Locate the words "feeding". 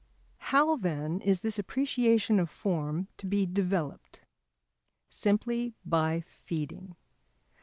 6.21-6.95